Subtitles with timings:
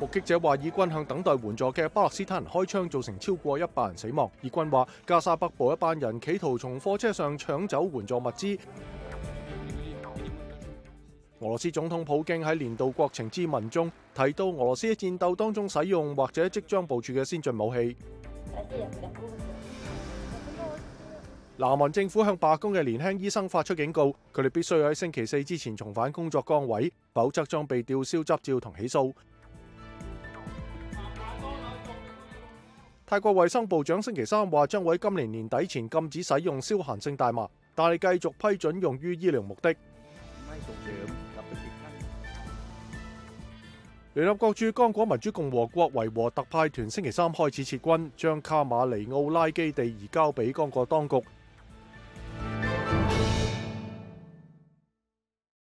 [0.00, 4.30] 目擊者話：，以軍向等待援助嘅巴勒斯坦人開槍，造成超過一百人死亡。
[4.40, 8.56] 以軍話，加沙北部一班人企圖從貨車上搶走援助物資。
[11.40, 17.96] 俄羅斯總統普京喺年度國情之問中提到，俄羅斯喺戰鬥當中使用或者即將部署嘅先進武器。
[21.56, 29.12] 南韓政府向罷工嘅年輕醫生發出警告，佢哋必須喺星期四之前重返工作崗位，否則將被吊銷執照同起訴。
[33.08, 39.74] 泰国卫生部长星期三话，将会今年年底前禁止使用消闲性大麻，但系继续批准用于医疗目的。
[44.12, 51.16] 联合国驻刚果民主共和国维和特派团星期三开始撤军，将卡马尼奥拉基地移交俾刚果当局。